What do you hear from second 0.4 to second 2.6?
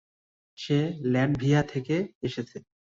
সে Latvia থেকে এসেছে।